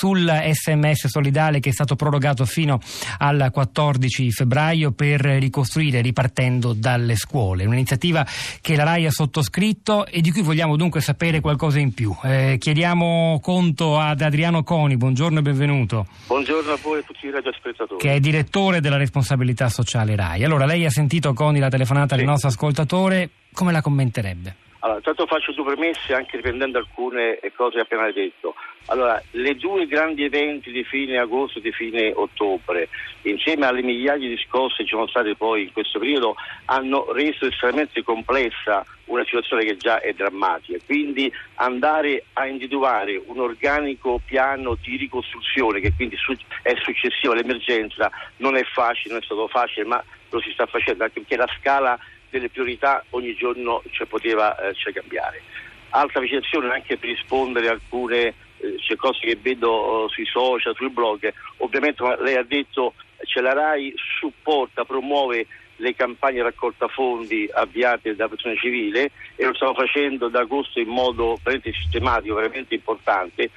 sul 0.00 0.26
sms 0.26 1.08
solidale 1.08 1.60
che 1.60 1.68
è 1.68 1.72
stato 1.72 1.94
prorogato 1.94 2.46
fino 2.46 2.80
al 3.18 3.50
14 3.52 4.30
febbraio 4.30 4.92
per 4.92 5.20
ricostruire 5.20 6.00
ripartendo 6.00 6.72
dalle 6.72 7.16
scuole. 7.16 7.66
Un'iniziativa 7.66 8.26
che 8.62 8.76
la 8.76 8.84
RAI 8.84 9.04
ha 9.04 9.10
sottoscritto 9.10 10.06
e 10.06 10.22
di 10.22 10.30
cui 10.32 10.40
vogliamo 10.40 10.76
dunque 10.76 11.02
sapere 11.02 11.40
qualcosa 11.40 11.80
in 11.80 11.92
più. 11.92 12.16
Eh, 12.22 12.56
chiediamo 12.58 13.40
conto 13.42 13.98
ad 13.98 14.22
Adriano 14.22 14.62
Coni, 14.62 14.96
buongiorno 14.96 15.40
e 15.40 15.42
benvenuto. 15.42 16.06
Buongiorno 16.28 16.72
a 16.72 16.78
voi 16.80 16.96
e 16.96 17.00
a 17.00 17.02
tutti 17.02 17.26
i 17.26 17.30
radiospettatori. 17.30 18.00
Che 18.00 18.14
è 18.14 18.20
direttore 18.20 18.80
della 18.80 18.96
responsabilità 18.96 19.68
sociale 19.68 20.16
RAI. 20.16 20.44
Allora, 20.44 20.64
lei 20.64 20.86
ha 20.86 20.90
sentito 20.90 21.34
Coni 21.34 21.58
la 21.58 21.68
telefonata 21.68 22.14
sì. 22.14 22.20
del 22.22 22.30
nostro 22.30 22.48
ascoltatore, 22.48 23.28
come 23.52 23.70
la 23.70 23.82
commenterebbe? 23.82 24.68
Allora, 24.82 25.00
tanto 25.00 25.26
faccio 25.26 25.52
due 25.52 25.74
premesse 25.74 26.14
anche 26.14 26.36
riprendendo 26.36 26.78
alcune 26.78 27.38
cose 27.54 27.80
appena 27.80 28.10
detto. 28.10 28.54
Allora, 28.86 29.22
le 29.32 29.54
due 29.56 29.86
grandi 29.86 30.24
eventi 30.24 30.72
di 30.72 30.84
fine 30.84 31.18
agosto 31.18 31.58
e 31.58 31.62
di 31.62 31.70
fine 31.70 32.12
ottobre, 32.14 32.88
insieme 33.22 33.66
alle 33.66 33.82
migliaia 33.82 34.26
di 34.26 34.38
scosse 34.38 34.78
che 34.78 34.84
ci 34.84 34.94
sono 34.94 35.06
state 35.06 35.36
poi 35.36 35.64
in 35.64 35.72
questo 35.72 35.98
periodo, 35.98 36.34
hanno 36.64 37.12
reso 37.12 37.46
estremamente 37.46 38.02
complessa 38.02 38.84
una 39.04 39.22
situazione 39.24 39.64
che 39.64 39.76
già 39.76 40.00
è 40.00 40.14
drammatica. 40.14 40.78
Quindi 40.86 41.30
andare 41.56 42.24
a 42.32 42.46
individuare 42.46 43.20
un 43.26 43.38
organico 43.38 44.18
piano 44.24 44.78
di 44.80 44.96
ricostruzione 44.96 45.80
che 45.80 45.92
quindi 45.94 46.16
è 46.62 46.74
successivo 46.82 47.34
all'emergenza 47.34 48.10
non 48.38 48.56
è 48.56 48.64
facile, 48.64 49.12
non 49.12 49.22
è 49.22 49.24
stato 49.24 49.46
facile, 49.48 49.84
ma 49.84 50.02
lo 50.30 50.40
si 50.40 50.50
sta 50.52 50.64
facendo 50.64 51.04
anche 51.04 51.20
perché 51.20 51.36
la 51.36 51.48
scala 51.58 51.98
delle 52.30 52.48
priorità 52.48 53.04
ogni 53.10 53.34
giorno 53.34 53.82
cioè, 53.90 54.06
poteva 54.06 54.56
eh, 54.56 54.74
cioè, 54.74 54.92
cambiare. 54.92 55.42
Altra 55.90 56.20
precisazione 56.20 56.70
anche 56.72 56.96
per 56.96 57.08
rispondere 57.08 57.68
a 57.68 57.72
alcune 57.72 58.34
eh, 58.58 58.96
cose 58.96 59.20
che 59.20 59.38
vedo 59.40 59.70
oh, 59.70 60.08
sui 60.08 60.26
social, 60.26 60.74
sui 60.74 60.90
blog, 60.90 61.32
ovviamente 61.58 62.02
lei 62.20 62.36
ha 62.36 62.44
detto 62.44 62.94
cioè, 63.24 63.42
la 63.42 63.52
RAI 63.52 63.92
supporta, 64.18 64.84
promuove 64.84 65.46
le 65.80 65.94
campagne 65.94 66.42
raccolta 66.42 66.88
fondi 66.88 67.48
avviate 67.52 68.14
da 68.14 68.28
persone 68.28 68.56
civile 68.56 69.10
e 69.34 69.44
lo 69.44 69.54
stiamo 69.54 69.74
facendo 69.74 70.28
da 70.28 70.40
agosto 70.40 70.78
in 70.78 70.88
modo 70.88 71.38
veramente 71.42 71.72
sistematico, 71.72 72.34
veramente 72.34 72.74
importante. 72.74 73.50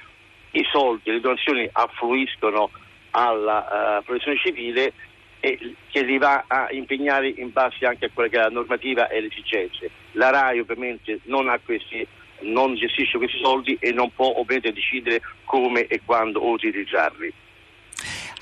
I 0.52 0.64
soldi, 0.70 1.10
le 1.10 1.20
donazioni 1.20 1.68
affluiscono 1.70 2.70
alla 3.10 3.98
uh, 3.98 4.04
protezione 4.04 4.38
civile 4.38 4.92
e 5.44 5.58
che 5.90 6.02
li 6.02 6.16
va 6.16 6.44
a 6.46 6.68
impegnare 6.70 7.28
in 7.28 7.52
base 7.52 7.84
anche 7.84 8.06
a 8.06 8.10
quella 8.10 8.30
che 8.30 8.38
è 8.38 8.40
la 8.40 8.48
normativa 8.48 9.08
e 9.08 9.20
le 9.20 9.26
esigenze. 9.26 9.90
La 10.12 10.30
RAI 10.30 10.60
ovviamente 10.60 11.20
non 11.24 11.50
ha 11.50 11.60
questi 11.62 12.06
non 12.40 12.74
gestisce 12.74 13.18
questi 13.18 13.38
soldi 13.38 13.76
e 13.78 13.92
non 13.92 14.10
può 14.10 14.26
ovviamente 14.36 14.72
decidere 14.72 15.20
come 15.44 15.86
e 15.86 16.00
quando 16.04 16.46
utilizzarli. 16.46 17.32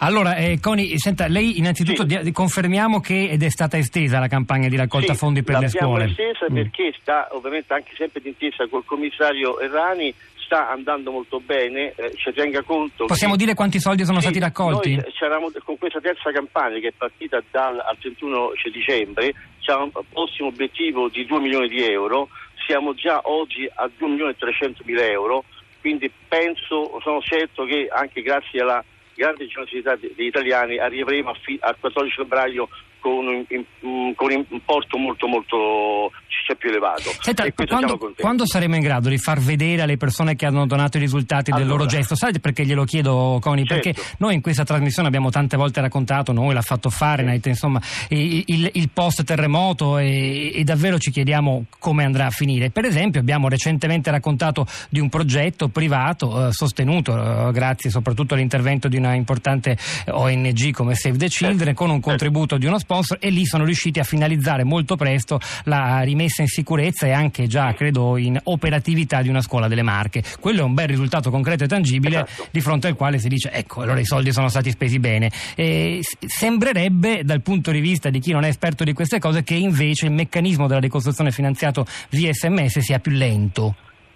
Allora, 0.02 0.34
eh, 0.34 0.58
Coni, 0.60 0.98
senta, 0.98 1.28
lei 1.28 1.58
innanzitutto 1.58 2.08
sì. 2.08 2.18
di, 2.22 2.32
confermiamo 2.32 2.98
che 2.98 3.28
ed 3.30 3.40
è 3.44 3.48
stata 3.48 3.78
estesa 3.78 4.18
la 4.18 4.26
campagna 4.26 4.68
di 4.68 4.76
raccolta 4.76 5.12
sì, 5.12 5.18
fondi 5.18 5.44
per 5.44 5.60
le 5.60 5.68
scuole. 5.68 6.06
estesa 6.06 6.46
mm. 6.50 6.54
perché 6.54 6.92
sta 7.00 7.28
ovviamente 7.30 7.72
anche 7.72 7.92
sempre 7.96 8.20
d'intesa 8.20 8.66
col 8.66 8.84
commissario 8.84 9.60
Errani 9.60 10.12
sta 10.44 10.68
andando 10.70 11.12
molto 11.12 11.38
bene, 11.38 11.92
eh, 11.94 12.12
ci 12.16 12.32
tenga 12.32 12.62
conto. 12.62 13.06
Possiamo 13.06 13.34
che, 13.34 13.38
dire 13.44 13.54
quanti 13.54 13.78
soldi 13.78 14.04
sono 14.04 14.18
sì, 14.18 14.24
stati 14.24 14.40
raccolti? 14.40 14.96
Noi 14.96 15.52
con 15.64 15.78
questa 15.78 16.00
terza 16.00 16.32
campagna 16.32 16.80
che 16.80 16.88
è 16.88 16.92
partita 16.96 17.40
dal, 17.52 17.78
al 17.78 17.96
31 18.00 18.50
dicembre, 18.72 19.32
c'è 19.60 19.72
un 19.74 19.92
prossimo 20.10 20.48
obiettivo 20.48 21.08
di 21.10 21.24
2 21.24 21.38
milioni 21.38 21.68
di 21.68 21.80
euro, 21.84 22.28
siamo 22.66 22.92
già 22.92 23.20
oggi 23.22 23.70
a 23.72 23.88
2 23.96 24.08
milioni 24.08 24.32
e 24.32 24.36
300 24.36 24.82
mila 24.84 25.04
euro, 25.06 25.44
quindi 25.80 26.10
penso, 26.26 26.98
sono 27.00 27.20
certo 27.20 27.64
che 27.64 27.88
anche 27.88 28.20
grazie 28.20 28.60
alla 28.62 28.84
grande 29.14 29.46
generosità 29.46 29.96
degli 29.96 30.26
italiani 30.26 30.78
arriveremo 30.78 31.30
a 31.30 31.34
fi- 31.34 31.58
al 31.60 31.76
14 31.78 32.14
febbraio 32.16 32.68
con 33.00 33.26
un, 33.26 33.44
un, 33.80 34.14
con 34.14 34.32
un 34.32 34.44
importo 34.48 34.96
molto 34.96 35.26
molto 35.26 36.12
cioè 36.44 36.56
più 36.56 36.70
elevato. 36.70 37.10
Senta, 37.20 37.44
quando, 37.52 37.98
quando, 38.16 38.46
saremo 38.46 38.74
in 38.74 38.82
grado 38.82 39.08
di 39.08 39.18
far 39.18 39.38
vedere 39.40 39.82
alle 39.82 39.96
persone 39.96 40.34
che 40.34 40.46
hanno 40.46 40.66
donato 40.66 40.96
i 40.96 41.00
risultati 41.00 41.50
allora, 41.50 41.66
del 41.66 41.76
loro 41.76 41.86
gesto? 41.88 42.16
Sai 42.16 42.38
perché 42.40 42.64
glielo 42.64 42.84
chiedo, 42.84 43.38
Coni? 43.40 43.64
Certo. 43.64 43.90
Perché 43.90 44.02
noi 44.18 44.34
in 44.34 44.40
questa 44.40 44.64
trasmissione 44.64 45.08
abbiamo 45.08 45.30
tante 45.30 45.56
volte 45.56 45.80
raccontato, 45.80 46.32
noi 46.32 46.52
l'ha 46.52 46.62
fatto 46.62 46.90
Fahrenheit, 46.90 47.46
insomma, 47.46 47.80
il, 48.08 48.42
il, 48.46 48.70
il 48.74 48.90
post 48.90 49.24
terremoto 49.24 49.98
e, 49.98 50.52
e, 50.54 50.64
davvero 50.64 50.98
ci 50.98 51.10
chiediamo 51.10 51.66
come 51.78 52.04
andrà 52.04 52.26
a 52.26 52.30
finire. 52.30 52.70
Per 52.70 52.84
esempio 52.84 53.20
abbiamo 53.20 53.48
recentemente 53.48 54.10
raccontato 54.10 54.66
di 54.88 55.00
un 55.00 55.08
progetto 55.08 55.68
privato 55.68 56.48
eh, 56.48 56.52
sostenuto 56.52 57.48
eh, 57.48 57.52
grazie 57.52 57.90
soprattutto 57.90 58.34
all'intervento 58.34 58.88
di 58.88 58.96
una 58.96 59.14
importante 59.14 59.76
ONG 60.06 60.72
come 60.72 60.94
Save 60.94 61.18
the 61.18 61.28
Children 61.28 61.58
certo. 61.58 61.84
con 61.84 61.90
un 61.90 62.00
contributo 62.00 62.56
di 62.56 62.66
uno 62.66 62.78
sponsor 62.78 63.18
e 63.20 63.30
lì 63.30 63.44
sono 63.44 63.64
riusciti 63.64 63.98
a 63.98 64.04
finalizzare 64.04 64.64
molto 64.64 64.96
presto 64.96 65.40
la 65.64 66.00
rimessa 66.00 66.31
in 66.40 66.48
sicurezza 66.48 67.06
e 67.06 67.12
anche 67.12 67.46
già 67.46 67.74
credo 67.74 68.16
in 68.16 68.40
operatività 68.44 69.20
di 69.20 69.28
una 69.28 69.42
scuola 69.42 69.68
delle 69.68 69.82
Marche. 69.82 70.22
Quello 70.40 70.60
è 70.60 70.64
un 70.64 70.72
bel 70.72 70.88
risultato 70.88 71.30
concreto 71.30 71.64
e 71.64 71.68
tangibile 71.68 72.22
esatto. 72.22 72.48
di 72.50 72.60
fronte 72.62 72.86
al 72.86 72.94
quale 72.94 73.18
si 73.18 73.28
dice 73.28 73.50
ecco 73.52 73.82
allora 73.82 74.00
i 74.00 74.06
soldi 74.06 74.32
sono 74.32 74.48
stati 74.48 74.70
spesi 74.70 74.98
bene. 74.98 75.30
E 75.54 76.00
sembrerebbe 76.26 77.22
dal 77.24 77.42
punto 77.42 77.70
di 77.70 77.80
vista 77.80 78.08
di 78.08 78.20
chi 78.20 78.32
non 78.32 78.44
è 78.44 78.48
esperto 78.48 78.84
di 78.84 78.94
queste 78.94 79.18
cose 79.18 79.42
che 79.42 79.54
invece 79.54 80.06
il 80.06 80.12
meccanismo 80.12 80.66
della 80.66 80.80
ricostruzione 80.80 81.30
finanziato 81.30 81.84
via 82.10 82.32
sms 82.32 82.78
sia 82.78 82.98
più 82.98 83.12
lento. 83.12 83.74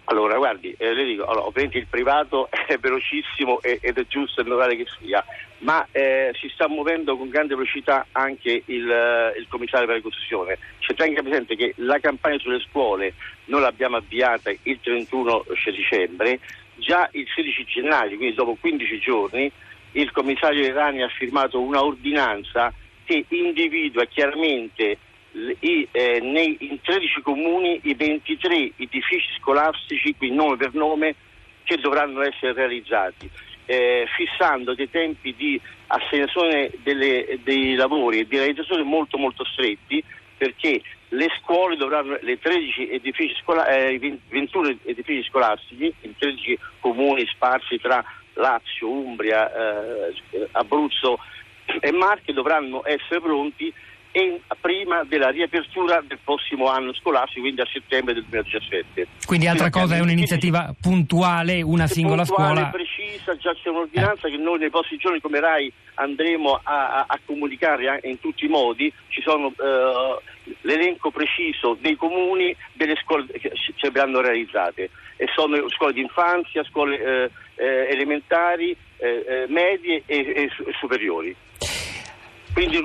Allora, 0.09 0.37
guardi, 0.37 0.73
eh, 0.79 0.95
le 0.95 1.05
dico, 1.05 1.25
allora, 1.25 1.47
ovviamente 1.47 1.79
il 1.79 1.87
privato 1.89 2.49
è 2.67 2.77
velocissimo 2.79 3.61
ed 3.61 3.99
è 3.99 4.07
giusto 4.07 4.41
e 4.41 4.45
normale 4.45 4.77
che 4.77 4.87
sia, 5.01 5.25
ma 5.59 5.87
eh, 5.91 6.31
si 6.39 6.49
sta 6.55 6.69
muovendo 6.69 7.17
con 7.17 7.29
grande 7.29 7.55
velocità 7.55 8.07
anche 8.13 8.63
il, 8.67 8.89
eh, 8.89 9.35
il 9.37 9.47
commissario 9.49 9.87
per 9.87 9.97
la 9.97 10.03
ricostruzione. 10.03 10.59
C'è 10.79 10.95
tenga 10.95 11.23
presente 11.23 11.57
che 11.57 11.73
la 11.79 11.99
campagna 11.99 12.39
sulle 12.39 12.61
scuole 12.61 13.15
noi 13.47 13.61
l'abbiamo 13.61 13.97
avviata 13.97 14.51
il 14.51 14.79
31 14.81 15.45
dicembre, 15.75 16.39
già 16.77 17.09
il 17.13 17.27
16 17.35 17.65
gennaio, 17.65 18.17
quindi 18.17 18.35
dopo 18.35 18.57
15 18.61 18.99
giorni, 19.01 19.51
il 19.93 20.13
commissario 20.13 20.65
Irani 20.65 21.03
ha 21.03 21.09
firmato 21.09 21.61
una 21.61 21.83
ordinanza 21.83 22.73
che 23.05 23.25
individua 23.29 24.05
chiaramente 24.05 24.99
i, 25.61 25.89
eh, 25.91 26.21
nei, 26.21 26.57
in 26.61 26.81
13 26.81 27.21
comuni 27.23 27.81
i 27.85 27.95
23 27.95 28.73
edifici 28.77 29.29
scolastici, 29.39 30.15
quindi 30.17 30.37
nome 30.37 30.57
per 30.57 30.75
nome, 30.75 31.15
che 31.65 31.77
dovranno 31.77 32.23
essere 32.23 32.53
realizzati, 32.53 33.29
eh, 33.67 34.07
fissando 34.17 34.75
dei 34.75 34.89
tempi 34.89 35.35
di 35.35 35.61
assegnazione 35.89 36.71
delle, 36.83 37.39
dei 37.43 37.75
lavori 37.75 38.21
e 38.21 38.27
di 38.27 38.37
realizzazione 38.37 38.83
molto 38.83 39.19
molto 39.19 39.45
stretti 39.45 40.03
perché 40.37 40.83
le 41.09 41.29
scuole 41.41 41.77
dovranno, 41.77 42.19
le 42.21 42.39
13 42.39 42.91
edifici 42.91 43.35
scola, 43.43 43.67
eh, 43.69 43.99
21 44.29 44.79
edifici 44.85 45.29
scolastici 45.29 45.93
in 46.03 46.17
13 46.17 46.59
comuni 46.81 47.27
sparsi 47.27 47.79
tra 47.79 48.05
Lazio, 48.35 48.91
Umbria, 48.91 49.51
eh, 50.11 50.49
Abruzzo 50.53 51.19
e 51.81 51.93
Marche 51.93 52.33
dovranno 52.33 52.83
essere 52.85 53.21
pronti 53.21 53.73
prima 54.61 55.05
della 55.05 55.29
riapertura 55.29 56.03
del 56.07 56.19
prossimo 56.23 56.69
anno 56.69 56.93
scolastico, 56.95 57.41
quindi 57.43 57.61
a 57.61 57.69
settembre 57.71 58.15
del 58.15 58.25
2017. 58.25 59.07
Quindi 59.27 59.47
altra 59.47 59.71
cosa 59.71 59.97
è 59.97 60.01
un'iniziativa 60.01 60.75
puntuale, 60.81 61.63
una 61.63 61.87
singola 61.87 62.25
puntuale, 62.25 62.55
scuola? 62.55 62.71
precisa, 62.71 63.37
già 63.37 63.55
c'è 63.55 63.69
un'ordinanza 63.69 64.27
eh. 64.27 64.31
che 64.31 64.37
noi 64.39 64.59
nei 64.59 64.71
prossimi 64.71 64.99
giorni 64.99 65.21
come 65.21 65.41
RAI 65.41 65.73
andremo 65.95 66.61
a, 66.63 67.05
a, 67.07 67.19
comunicare 67.25 68.01
in 68.05 68.19
tutti 68.21 68.47
i 68.47 68.49
modi, 68.49 68.93
ci 69.09 69.23
sono 69.23 69.49
eh, 69.49 70.55
l'elenco 70.63 71.11
preciso 71.11 71.77
dei 71.81 71.97
comuni 71.97 72.55
delle 72.73 72.97
scuole 73.03 73.27
che 73.27 73.53
ci 73.55 73.75
verranno 73.91 74.21
realizzate 74.21 74.91
e 75.17 75.27
sono 75.35 75.69
scuole 75.71 75.93
di 75.93 76.01
infanzia, 76.01 76.65
scuole 76.65 76.99
eh, 76.99 77.31
eh 77.57 77.89
elementari, 77.91 78.77
eh, 78.99 79.25
eh, 79.27 79.45
medie 79.49 80.03
e, 80.07 80.19
e 80.19 80.51
superiori. 80.79 81.35
Quindi 82.57 82.83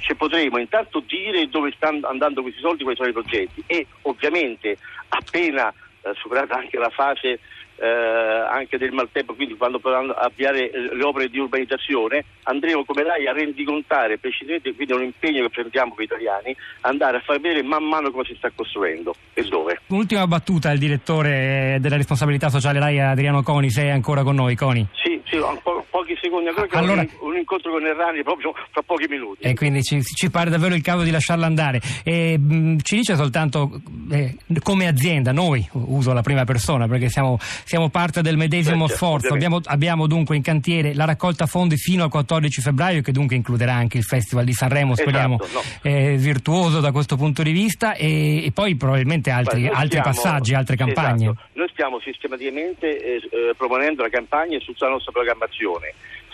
ci 0.00 0.14
potremo 0.16 0.58
intanto 0.58 1.00
dire 1.00 1.48
dove 1.48 1.72
stanno 1.74 2.06
andando 2.06 2.42
questi 2.42 2.60
soldi, 2.60 2.82
quali 2.82 2.98
sono 2.98 3.08
i 3.08 3.12
progetti 3.14 3.64
e 3.66 3.86
ovviamente 4.02 4.76
appena 5.08 5.72
eh, 6.02 6.12
superata 6.12 6.56
anche 6.56 6.76
la 6.76 6.90
fase 6.90 7.40
eh, 7.76 7.86
anche 7.86 8.76
del 8.76 8.92
maltempo, 8.92 9.34
quindi 9.34 9.56
quando 9.56 9.78
potranno 9.78 10.12
avviare 10.12 10.70
eh, 10.70 10.94
le 10.94 11.02
opere 11.02 11.28
di 11.28 11.38
urbanizzazione, 11.38 12.22
andremo 12.42 12.84
come 12.84 13.02
RAI 13.02 13.26
a 13.26 13.32
rendicontare 13.32 14.18
precisamente, 14.18 14.74
quindi 14.74 14.92
è 14.92 14.96
un 14.96 15.04
impegno 15.04 15.42
che 15.44 15.48
prendiamo 15.48 15.94
per 15.94 16.04
gli 16.04 16.08
italiani, 16.08 16.54
andare 16.82 17.16
a 17.16 17.20
far 17.20 17.40
vedere 17.40 17.62
man 17.62 17.82
mano 17.82 18.10
come 18.10 18.24
si 18.24 18.34
sta 18.34 18.50
costruendo 18.54 19.14
e 19.32 19.42
dove. 19.44 19.80
Ultima 19.86 20.26
battuta, 20.26 20.70
il 20.70 20.78
direttore 20.78 21.78
della 21.80 21.96
responsabilità 21.96 22.50
sociale 22.50 22.78
RAI 22.78 23.00
Adriano 23.00 23.42
Coni, 23.42 23.70
sei 23.70 23.90
ancora 23.90 24.22
con 24.22 24.34
noi, 24.34 24.54
Coni? 24.54 24.86
Sì, 25.02 25.18
sì, 25.24 25.36
ancora 25.36 25.73
pochi 25.94 26.18
secondi 26.20 26.48
ancora 26.48 26.66
che 26.66 26.76
allora... 26.76 27.06
un, 27.20 27.36
incontro 27.36 27.70
con 27.70 27.86
Errani 27.86 28.24
proprio 28.24 28.52
fra 28.72 28.82
pochi 28.82 29.06
minuti. 29.08 29.42
E 29.42 29.54
quindi 29.54 29.80
ci, 29.84 30.02
ci 30.02 30.28
pare 30.28 30.50
davvero 30.50 30.74
il 30.74 30.82
caso 30.82 31.04
di 31.04 31.12
lasciarla 31.12 31.46
andare. 31.46 31.80
E, 32.02 32.36
mh, 32.36 32.78
ci 32.82 32.96
dice 32.96 33.14
soltanto 33.14 33.80
eh, 34.10 34.34
come 34.64 34.88
azienda, 34.88 35.30
noi, 35.30 35.64
uso 35.70 36.12
la 36.12 36.22
prima 36.22 36.42
persona 36.42 36.88
perché 36.88 37.08
siamo, 37.08 37.38
siamo 37.38 37.90
parte 37.90 38.22
del 38.22 38.36
medesimo 38.36 38.88
certo, 38.88 39.04
sforzo, 39.04 39.34
abbiamo, 39.34 39.60
abbiamo, 39.66 40.08
dunque 40.08 40.34
in 40.34 40.42
cantiere 40.42 40.94
la 40.94 41.04
raccolta 41.04 41.46
fondi 41.46 41.76
fino 41.76 42.02
al 42.02 42.10
14 42.10 42.60
febbraio 42.60 43.00
che 43.00 43.12
dunque 43.12 43.36
includerà 43.36 43.74
anche 43.74 43.96
il 43.98 44.04
Festival 44.04 44.44
di 44.44 44.52
Sanremo, 44.52 44.96
speriamo 44.96 45.38
esatto, 45.40 45.62
no. 45.84 45.92
eh, 45.92 46.16
virtuoso 46.16 46.80
da 46.80 46.90
questo 46.90 47.14
punto 47.14 47.44
di 47.44 47.52
vista 47.52 47.94
e, 47.94 48.44
e 48.44 48.50
poi 48.50 48.74
probabilmente 48.74 49.30
altri, 49.30 49.62
Beh, 49.62 49.68
altri 49.68 50.00
stiamo, 50.00 50.06
passaggi, 50.06 50.54
altre 50.54 50.74
campagne. 50.74 51.26
Esatto. 51.26 51.48
Noi 51.52 51.68
stiamo 51.70 52.00
sistematicamente 52.00 52.98
eh, 52.98 53.16
eh, 53.30 53.54
proponendo 53.56 54.02
la 54.02 54.08
campagna 54.08 54.58
su 54.58 54.72
tutta 54.72 54.86
la 54.86 54.92
nostra 54.92 55.12
programmazione 55.12 55.83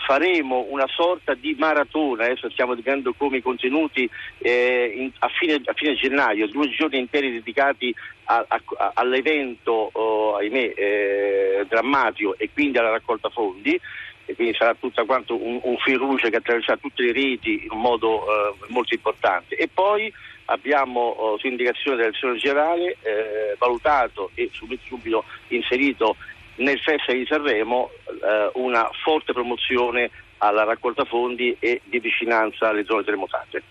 faremo 0.05 0.65
una 0.69 0.87
sorta 0.87 1.33
di 1.35 1.55
maratona, 1.57 2.25
adesso 2.25 2.49
stiamo 2.49 2.75
vedendo 2.75 3.13
come 3.13 3.37
i 3.37 3.41
contenuti 3.41 4.09
eh, 4.39 4.93
in, 4.95 5.11
a, 5.19 5.27
fine, 5.29 5.61
a, 5.63 5.73
fine, 5.73 5.95
gennaio, 5.95 6.47
due 6.47 6.69
giorni 6.69 6.97
interi 6.97 7.31
dedicati 7.31 7.93
a, 8.25 8.43
a, 8.47 8.91
all'evento, 8.95 9.89
oh, 9.93 10.35
ahimè, 10.35 10.73
eh, 10.75 11.65
drammatico 11.67 12.35
e 12.37 12.49
quindi 12.51 12.77
alla 12.77 12.89
raccolta 12.89 13.29
fondi 13.29 13.79
e 14.25 14.35
quindi 14.35 14.55
sarà 14.55 14.75
tutto 14.75 15.05
quanto 15.05 15.35
un, 15.35 15.59
un 15.63 15.77
fil 15.77 15.99
che 16.29 16.35
attraverserà 16.35 16.77
tutte 16.77 17.03
le 17.03 17.13
reti 17.13 17.63
in 17.63 17.71
un 17.71 17.81
modo 17.81 18.23
eh, 18.23 18.55
molto 18.67 18.93
importante. 18.93 19.55
E 19.55 19.67
poi 19.67 20.11
abbiamo 20.45 20.99
oh, 20.99 21.37
su 21.37 21.47
indicazione 21.47 21.97
della 21.97 22.09
direzione 22.09 22.37
generale 22.37 22.97
eh, 23.01 23.55
valutato 23.57 24.31
e 24.33 24.49
subito, 24.51 24.83
subito 24.85 25.23
inserito 25.49 26.15
nel 26.55 26.79
Festival 26.79 27.19
di 27.19 27.25
Sanremo 27.25 27.91
eh, 28.21 28.51
una 28.55 28.89
forte 29.03 29.33
promozione 29.33 30.09
alla 30.37 30.63
raccolta 30.63 31.05
fondi 31.05 31.55
e 31.59 31.81
di 31.83 31.99
vicinanza 31.99 32.69
alle 32.69 32.83
zone 32.83 33.03
terremotate. 33.03 33.63